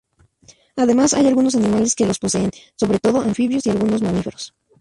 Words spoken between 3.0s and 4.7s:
anfibios y algunos mamíferos.